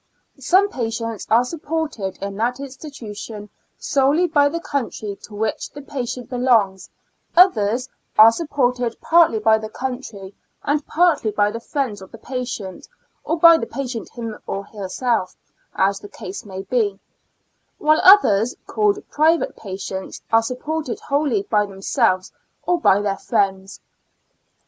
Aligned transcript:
Some 0.39 0.67
patients 0.67 1.27
are 1.29 1.43
supported 1.45 2.17
in 2.23 2.35
that 2.37 2.59
institution 2.59 3.49
solely 3.77 4.25
by 4.25 4.49
the 4.49 4.59
county 4.59 5.15
to 5.17 5.35
which 5.35 5.69
the 5.69 5.83
patient 5.83 6.27
belongs; 6.27 6.89
others 7.37 7.87
are 8.17 8.31
supported 8.31 8.99
partly 8.99 9.37
by 9.37 9.59
the 9.59 9.69
county 9.69 10.33
and 10.63 10.83
partly 10.87 11.29
by 11.29 11.51
the 11.51 11.59
friends 11.59 12.01
of 12.01 12.11
the 12.11 12.17
patient, 12.17 12.87
or 13.23 13.37
by 13.37 13.57
the 13.59 13.67
patient 13.67 14.09
himself 14.09 14.41
or 14.47 14.65
herself, 14.65 15.35
as 15.75 15.99
the 15.99 16.09
case 16.09 16.45
may 16.45 16.63
be; 16.63 16.99
while 17.77 18.01
others, 18.03 18.55
called 18.65 19.07
private 19.11 19.55
patients, 19.55 20.19
are 20.31 20.41
supported 20.41 20.99
wholly 20.99 21.43
by 21.43 21.63
themselves 21.67 22.31
or 22.65 22.81
by 22.81 22.99
their 23.03 23.17
friends. 23.17 23.79